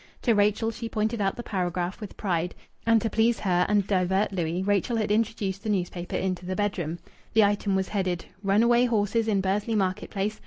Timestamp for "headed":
7.89-8.25